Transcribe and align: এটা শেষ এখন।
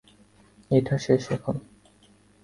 এটা 0.71 0.95
শেষ 0.97 1.23
এখন। 1.31 1.55